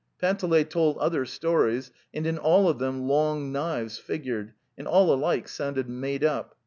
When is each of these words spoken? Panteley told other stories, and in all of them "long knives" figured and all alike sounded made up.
Panteley 0.19 0.65
told 0.65 0.97
other 0.97 1.27
stories, 1.27 1.91
and 2.11 2.25
in 2.25 2.39
all 2.39 2.67
of 2.67 2.79
them 2.79 3.07
"long 3.07 3.51
knives" 3.51 3.99
figured 3.99 4.53
and 4.75 4.87
all 4.87 5.13
alike 5.13 5.47
sounded 5.47 5.87
made 5.87 6.23
up. 6.23 6.55